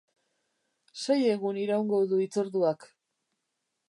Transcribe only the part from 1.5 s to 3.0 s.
iraungo du hitzorduak.